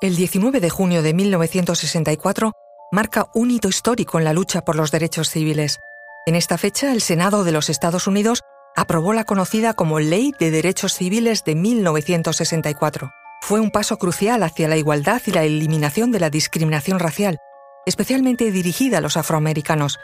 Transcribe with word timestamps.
El 0.00 0.14
19 0.14 0.60
de 0.60 0.70
junio 0.70 1.02
de 1.02 1.12
1964 1.12 2.52
marca 2.92 3.26
un 3.34 3.50
hito 3.50 3.68
histórico 3.68 4.18
en 4.18 4.24
la 4.24 4.32
lucha 4.32 4.60
por 4.60 4.76
los 4.76 4.92
derechos 4.92 5.28
civiles. 5.28 5.80
En 6.24 6.36
esta 6.36 6.56
fecha, 6.56 6.92
el 6.92 7.02
Senado 7.02 7.42
de 7.42 7.50
los 7.50 7.68
Estados 7.68 8.06
Unidos 8.06 8.42
aprobó 8.76 9.12
la 9.12 9.24
conocida 9.24 9.74
como 9.74 9.98
Ley 9.98 10.32
de 10.38 10.52
Derechos 10.52 10.94
Civiles 10.94 11.42
de 11.42 11.56
1964. 11.56 13.10
Fue 13.40 13.58
un 13.58 13.72
paso 13.72 13.96
crucial 13.96 14.44
hacia 14.44 14.68
la 14.68 14.76
igualdad 14.76 15.20
y 15.26 15.32
la 15.32 15.42
eliminación 15.42 16.12
de 16.12 16.20
la 16.20 16.30
discriminación 16.30 17.00
racial, 17.00 17.38
especialmente 17.84 18.52
dirigida 18.52 18.98
a 18.98 19.00
los 19.00 19.16
afroamericanos. 19.16 19.98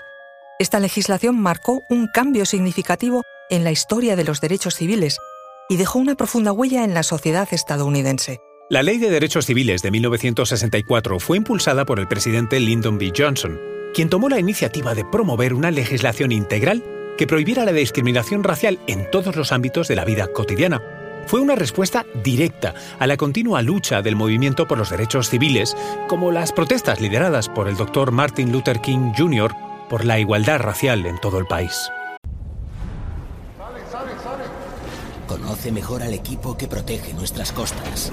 Esta 0.58 0.80
legislación 0.80 1.40
marcó 1.40 1.82
un 1.88 2.08
cambio 2.12 2.46
significativo 2.46 3.22
en 3.48 3.62
la 3.62 3.70
historia 3.70 4.16
de 4.16 4.24
los 4.24 4.40
derechos 4.40 4.74
civiles 4.74 5.18
y 5.68 5.76
dejó 5.76 6.00
una 6.00 6.16
profunda 6.16 6.50
huella 6.50 6.82
en 6.82 6.94
la 6.94 7.04
sociedad 7.04 7.46
estadounidense. 7.52 8.40
La 8.74 8.82
Ley 8.82 8.98
de 8.98 9.08
Derechos 9.08 9.46
Civiles 9.46 9.82
de 9.82 9.92
1964 9.92 11.20
fue 11.20 11.36
impulsada 11.36 11.86
por 11.86 12.00
el 12.00 12.08
presidente 12.08 12.58
Lyndon 12.58 12.98
B. 12.98 13.12
Johnson, 13.16 13.60
quien 13.94 14.08
tomó 14.08 14.28
la 14.28 14.40
iniciativa 14.40 14.96
de 14.96 15.04
promover 15.04 15.54
una 15.54 15.70
legislación 15.70 16.32
integral 16.32 16.82
que 17.16 17.28
prohibiera 17.28 17.64
la 17.64 17.72
discriminación 17.72 18.42
racial 18.42 18.80
en 18.88 19.08
todos 19.12 19.36
los 19.36 19.52
ámbitos 19.52 19.86
de 19.86 19.94
la 19.94 20.04
vida 20.04 20.26
cotidiana. 20.26 20.82
Fue 21.28 21.38
una 21.38 21.54
respuesta 21.54 22.04
directa 22.24 22.74
a 22.98 23.06
la 23.06 23.16
continua 23.16 23.62
lucha 23.62 24.02
del 24.02 24.16
movimiento 24.16 24.66
por 24.66 24.76
los 24.76 24.90
derechos 24.90 25.30
civiles, 25.30 25.76
como 26.08 26.32
las 26.32 26.50
protestas 26.50 27.00
lideradas 27.00 27.48
por 27.48 27.68
el 27.68 27.76
doctor 27.76 28.10
Martin 28.10 28.50
Luther 28.50 28.80
King 28.80 29.12
Jr. 29.16 29.52
por 29.88 30.04
la 30.04 30.18
igualdad 30.18 30.58
racial 30.58 31.06
en 31.06 31.20
todo 31.20 31.38
el 31.38 31.46
país. 31.46 31.92
Conoce 35.28 35.70
mejor 35.70 36.02
al 36.02 36.12
equipo 36.12 36.56
que 36.56 36.66
protege 36.66 37.14
nuestras 37.14 37.52
costas. 37.52 38.12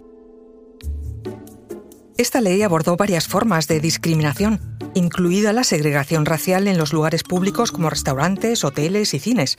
Esta 2.21 2.39
ley 2.39 2.61
abordó 2.61 2.97
varias 2.97 3.27
formas 3.27 3.67
de 3.67 3.79
discriminación, 3.79 4.61
incluida 4.93 5.53
la 5.53 5.63
segregación 5.63 6.27
racial 6.27 6.67
en 6.67 6.77
los 6.77 6.93
lugares 6.93 7.23
públicos 7.23 7.71
como 7.71 7.89
restaurantes, 7.89 8.63
hoteles 8.63 9.15
y 9.15 9.19
cines. 9.19 9.57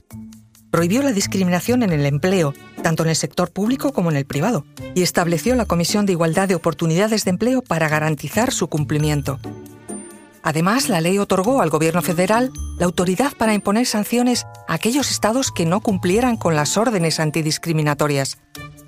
Prohibió 0.71 1.03
la 1.03 1.11
discriminación 1.11 1.83
en 1.83 1.91
el 1.91 2.07
empleo, 2.07 2.55
tanto 2.81 3.03
en 3.03 3.09
el 3.09 3.17
sector 3.17 3.51
público 3.51 3.93
como 3.93 4.13
en 4.13 4.17
el 4.17 4.27
privado, 4.27 4.65
y 4.95 5.03
estableció 5.03 5.57
la 5.57 5.67
Comisión 5.67 6.07
de 6.07 6.13
Igualdad 6.13 6.47
de 6.47 6.55
Oportunidades 6.55 7.25
de 7.25 7.31
Empleo 7.31 7.63
para 7.63 7.89
garantizar 7.89 8.53
su 8.53 8.69
cumplimiento. 8.69 9.41
Además, 10.45 10.89
la 10.89 11.01
ley 11.01 11.19
otorgó 11.19 11.63
al 11.63 11.71
Gobierno 11.71 12.01
federal 12.01 12.53
la 12.79 12.87
autoridad 12.87 13.33
para 13.37 13.55
imponer 13.55 13.87
sanciones 13.87 14.47
a 14.69 14.75
aquellos 14.75 15.11
estados 15.11 15.51
que 15.51 15.67
no 15.67 15.81
cumplieran 15.81 16.37
con 16.37 16.55
las 16.55 16.77
órdenes 16.77 17.19
antidiscriminatorias. 17.19 18.39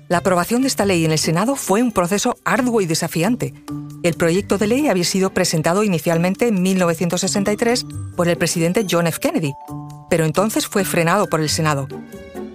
La 0.07 0.19
aprobación 0.19 0.61
de 0.61 0.67
esta 0.67 0.85
ley 0.85 1.03
en 1.03 1.11
el 1.11 1.17
Senado 1.17 1.55
fue 1.55 1.81
un 1.81 1.91
proceso 1.91 2.37
arduo 2.45 2.79
y 2.79 2.85
desafiante. 2.85 3.55
El 4.03 4.13
proyecto 4.13 4.59
de 4.59 4.67
ley 4.67 4.87
había 4.87 5.03
sido 5.03 5.31
presentado 5.31 5.83
inicialmente 5.83 6.47
en 6.47 6.61
1963 6.61 7.85
por 8.15 8.27
el 8.27 8.37
presidente 8.37 8.85
John 8.89 9.07
F. 9.07 9.19
Kennedy, 9.19 9.53
pero 10.09 10.25
entonces 10.25 10.67
fue 10.67 10.85
frenado 10.85 11.25
por 11.25 11.41
el 11.41 11.49
Senado. 11.49 11.87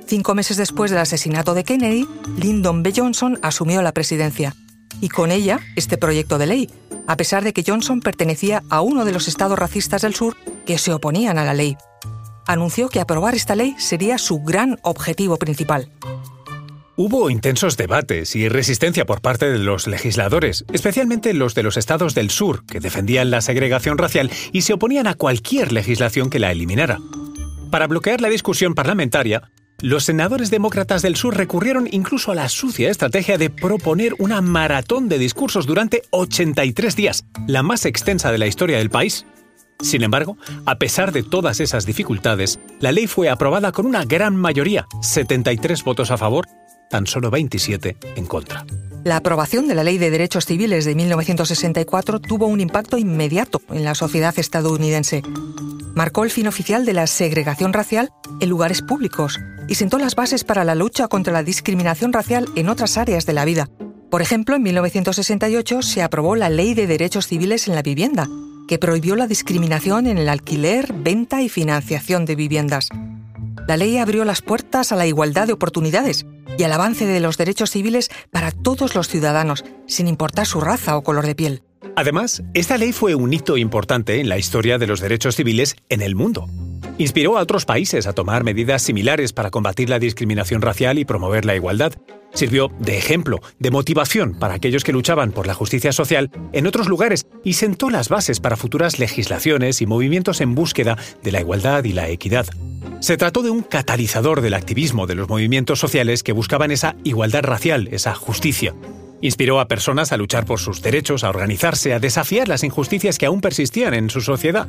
Cinco 0.06 0.36
meses 0.36 0.56
después 0.58 0.92
del 0.92 1.00
asesinato 1.00 1.55
de 1.55 1.64
Kennedy, 1.64 2.06
Lyndon 2.36 2.84
B. 2.84 2.92
Johnson 2.94 3.39
asumió 3.42 3.83
la 3.83 3.92
presidencia, 3.92 4.55
y 5.00 5.08
con 5.08 5.33
ella 5.33 5.58
este 5.74 5.98
proyecto 5.98 6.39
de 6.39 6.46
ley, 6.46 6.70
a 7.08 7.16
pesar 7.16 7.42
de 7.42 7.52
que 7.52 7.64
Johnson 7.66 8.00
pertenecía 8.00 8.62
a 8.70 8.80
uno 8.80 9.05
de 9.05 9.12
los 9.12 9.27
estados 9.27 9.58
racistas 9.58 10.02
del 10.02 10.14
sur 10.14 10.36
que 10.66 10.78
se 10.78 10.92
oponían 10.92 11.36
a 11.36 11.44
la 11.44 11.55
ley. 11.55 11.77
Anunció 12.46 12.89
que 12.89 13.00
aprobar 13.00 13.34
esta 13.34 13.56
ley 13.56 13.74
sería 13.78 14.18
su 14.18 14.40
gran 14.40 14.78
objetivo 14.83 15.36
principal. 15.36 15.90
Hubo 17.02 17.30
intensos 17.30 17.78
debates 17.78 18.36
y 18.36 18.50
resistencia 18.50 19.06
por 19.06 19.22
parte 19.22 19.50
de 19.50 19.58
los 19.58 19.86
legisladores, 19.86 20.66
especialmente 20.70 21.33
los 21.33 21.55
de 21.55 21.62
los 21.62 21.78
estados 21.78 22.14
del 22.14 22.28
sur, 22.28 22.66
que 22.66 22.78
defendían 22.78 23.30
la 23.30 23.40
segregación 23.40 23.96
racial 23.96 24.30
y 24.52 24.61
se 24.61 24.74
oponían 24.74 25.06
a 25.06 25.14
cualquier 25.14 25.72
legislación 25.72 26.28
que 26.28 26.39
la 26.39 26.52
eliminara. 26.52 26.98
Para 27.70 27.86
bloquear 27.86 28.20
la 28.20 28.28
discusión 28.28 28.74
parlamentaria, 28.74 29.50
los 29.80 30.05
senadores 30.05 30.50
demócratas 30.50 31.00
del 31.00 31.16
sur 31.16 31.39
recurrieron 31.39 31.89
incluso 31.90 32.33
a 32.33 32.34
la 32.34 32.50
sucia 32.50 32.90
estrategia 32.90 33.39
de 33.39 33.48
proponer 33.48 34.12
una 34.18 34.42
maratón 34.42 35.08
de 35.08 35.16
discursos 35.16 35.66
durante 35.66 36.02
83 36.10 36.96
días, 36.96 37.24
la 37.46 37.62
más 37.62 37.86
extensa 37.86 38.30
de 38.30 38.36
la 38.36 38.46
historia 38.46 38.77
del 38.77 38.90
país. 38.90 39.24
Sin 39.80 40.02
embargo, 40.02 40.36
a 40.66 40.74
pesar 40.74 41.12
de 41.12 41.22
todas 41.22 41.60
esas 41.60 41.86
dificultades, 41.86 42.60
la 42.78 42.92
ley 42.92 43.06
fue 43.06 43.30
aprobada 43.30 43.72
con 43.72 43.86
una 43.86 44.05
gran 44.05 44.36
mayoría, 44.36 44.86
73 45.00 45.83
votos 45.83 46.10
a 46.10 46.18
favor 46.18 46.46
tan 46.90 47.06
solo 47.06 47.30
27 47.30 47.96
en 48.17 48.27
contra. 48.27 48.67
La 49.05 49.17
aprobación 49.17 49.67
de 49.67 49.74
la 49.74 49.84
Ley 49.84 49.96
de 49.96 50.11
Derechos 50.11 50.45
Civiles 50.45 50.84
de 50.84 50.95
1964 50.95 52.20
tuvo 52.20 52.46
un 52.46 52.61
impacto 52.61 52.98
inmediato 52.98 53.62
en 53.70 53.84
la 53.84 53.95
sociedad 53.95 54.39
estadounidense. 54.39 55.23
Marcó 55.95 56.24
el 56.24 56.30
fin 56.30 56.48
oficial 56.48 56.84
de 56.84 56.92
la 56.92 57.06
segregación 57.06 57.73
racial 57.73 58.11
en 58.40 58.51
lugares 58.51 58.83
públicos 58.83 59.40
y 59.68 59.77
sentó 59.77 59.98
las 59.98 60.17
bases 60.17 60.45
para 60.45 60.64
la 60.64 60.74
lucha 60.74 61.08
contra 61.08 61.33
la 61.33 61.42
discriminación 61.42 62.12
racial 62.12 62.46
en 62.56 62.68
otras 62.68 62.98
áreas 62.98 63.24
de 63.24 63.33
la 63.33 63.46
vida. 63.46 63.70
Por 64.11 64.20
ejemplo, 64.20 64.57
en 64.57 64.62
1968 64.64 65.83
se 65.83 66.02
aprobó 66.02 66.36
la 66.36 66.51
Ley 66.51 66.74
de 66.74 66.86
Derechos 66.86 67.27
Civiles 67.27 67.68
en 67.68 67.77
la 67.77 67.83
Vivienda, 67.83 68.28
que 68.68 68.78
prohibió 68.78 69.17
la 69.17 69.28
discriminación 69.28 70.07
en 70.08 70.18
el 70.18 70.28
alquiler, 70.28 70.92
venta 70.92 71.40
y 71.40 71.48
financiación 71.48 72.27
de 72.27 72.34
viviendas. 72.34 72.89
La 73.67 73.77
ley 73.77 73.98
abrió 73.98 74.24
las 74.24 74.42
puertas 74.42 74.90
a 74.90 74.96
la 74.96 75.07
igualdad 75.07 75.46
de 75.46 75.52
oportunidades 75.52 76.27
y 76.60 76.62
al 76.62 76.72
avance 76.72 77.06
de 77.06 77.20
los 77.20 77.38
derechos 77.38 77.70
civiles 77.70 78.10
para 78.30 78.50
todos 78.50 78.94
los 78.94 79.08
ciudadanos, 79.08 79.64
sin 79.86 80.06
importar 80.06 80.44
su 80.44 80.60
raza 80.60 80.94
o 80.98 81.02
color 81.02 81.24
de 81.24 81.34
piel. 81.34 81.62
Además, 81.96 82.42
esta 82.52 82.76
ley 82.76 82.92
fue 82.92 83.14
un 83.14 83.32
hito 83.32 83.56
importante 83.56 84.20
en 84.20 84.28
la 84.28 84.36
historia 84.36 84.76
de 84.76 84.86
los 84.86 85.00
derechos 85.00 85.36
civiles 85.36 85.76
en 85.88 86.02
el 86.02 86.14
mundo. 86.14 86.50
Inspiró 86.98 87.38
a 87.38 87.40
otros 87.40 87.64
países 87.64 88.06
a 88.06 88.12
tomar 88.12 88.44
medidas 88.44 88.82
similares 88.82 89.32
para 89.32 89.50
combatir 89.50 89.88
la 89.88 89.98
discriminación 89.98 90.60
racial 90.60 90.98
y 90.98 91.06
promover 91.06 91.46
la 91.46 91.56
igualdad. 91.56 91.94
Sirvió 92.34 92.68
de 92.78 92.98
ejemplo, 92.98 93.40
de 93.58 93.70
motivación 93.70 94.34
para 94.38 94.52
aquellos 94.52 94.84
que 94.84 94.92
luchaban 94.92 95.32
por 95.32 95.46
la 95.46 95.54
justicia 95.54 95.92
social 95.92 96.30
en 96.52 96.66
otros 96.66 96.88
lugares 96.88 97.27
y 97.45 97.55
sentó 97.55 97.90
las 97.90 98.08
bases 98.08 98.40
para 98.40 98.56
futuras 98.56 98.98
legislaciones 98.98 99.80
y 99.80 99.86
movimientos 99.86 100.40
en 100.40 100.55
búsqueda 100.55 100.96
de 101.23 101.33
la 101.33 101.40
igualdad 101.40 101.84
y 101.84 101.92
la 101.92 102.08
equidad. 102.08 102.46
Se 103.01 103.17
trató 103.17 103.42
de 103.42 103.51
un 103.51 103.62
catalizador 103.62 104.40
del 104.40 104.55
activismo 104.55 105.06
de 105.06 105.14
los 105.14 105.28
movimientos 105.28 105.78
sociales 105.78 106.23
que 106.23 106.33
buscaban 106.33 106.70
esa 106.70 106.96
igualdad 107.02 107.42
racial, 107.42 107.89
esa 107.92 108.14
justicia. 108.14 108.74
Inspiró 109.23 109.61
a 109.61 109.68
personas 109.68 110.12
a 110.12 110.17
luchar 110.17 110.45
por 110.45 110.61
sus 110.61 110.83
derechos, 110.83 111.24
a 111.24 111.30
organizarse, 111.30 111.92
a 111.92 111.98
desafiar 111.98 112.48
las 112.48 112.64
injusticias 112.64 113.18
que 113.18 113.27
aún 113.27 113.40
persistían 113.40 113.95
en 113.95 114.11
su 114.11 114.20
sociedad. 114.20 114.68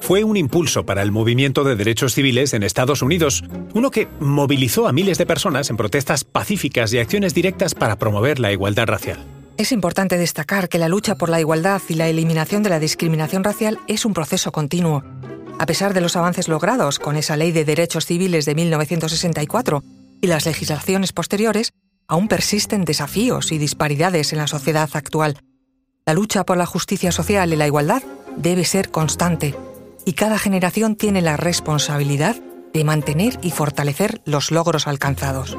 Fue 0.00 0.24
un 0.24 0.36
impulso 0.36 0.86
para 0.86 1.02
el 1.02 1.10
movimiento 1.10 1.64
de 1.64 1.76
derechos 1.76 2.14
civiles 2.14 2.54
en 2.54 2.62
Estados 2.62 3.02
Unidos, 3.02 3.44
uno 3.74 3.90
que 3.90 4.08
movilizó 4.20 4.88
a 4.88 4.92
miles 4.92 5.18
de 5.18 5.26
personas 5.26 5.70
en 5.70 5.76
protestas 5.76 6.24
pacíficas 6.24 6.92
y 6.92 6.98
acciones 6.98 7.34
directas 7.34 7.74
para 7.74 7.98
promover 7.98 8.38
la 8.38 8.52
igualdad 8.52 8.86
racial. 8.86 9.37
Es 9.58 9.72
importante 9.72 10.16
destacar 10.16 10.68
que 10.68 10.78
la 10.78 10.88
lucha 10.88 11.16
por 11.16 11.28
la 11.28 11.40
igualdad 11.40 11.82
y 11.88 11.94
la 11.94 12.06
eliminación 12.06 12.62
de 12.62 12.70
la 12.70 12.78
discriminación 12.78 13.42
racial 13.42 13.80
es 13.88 14.04
un 14.04 14.14
proceso 14.14 14.52
continuo. 14.52 15.02
A 15.58 15.66
pesar 15.66 15.94
de 15.94 16.00
los 16.00 16.14
avances 16.14 16.46
logrados 16.46 17.00
con 17.00 17.16
esa 17.16 17.36
Ley 17.36 17.50
de 17.50 17.64
Derechos 17.64 18.06
Civiles 18.06 18.44
de 18.44 18.54
1964 18.54 19.82
y 20.20 20.28
las 20.28 20.46
legislaciones 20.46 21.12
posteriores, 21.12 21.72
aún 22.06 22.28
persisten 22.28 22.84
desafíos 22.84 23.50
y 23.50 23.58
disparidades 23.58 24.32
en 24.32 24.38
la 24.38 24.46
sociedad 24.46 24.88
actual. 24.92 25.40
La 26.06 26.14
lucha 26.14 26.44
por 26.44 26.56
la 26.56 26.64
justicia 26.64 27.10
social 27.10 27.52
y 27.52 27.56
la 27.56 27.66
igualdad 27.66 28.04
debe 28.36 28.64
ser 28.64 28.92
constante, 28.92 29.56
y 30.04 30.12
cada 30.12 30.38
generación 30.38 30.94
tiene 30.94 31.20
la 31.20 31.36
responsabilidad 31.36 32.36
de 32.72 32.84
mantener 32.84 33.40
y 33.42 33.50
fortalecer 33.50 34.20
los 34.24 34.52
logros 34.52 34.86
alcanzados. 34.86 35.58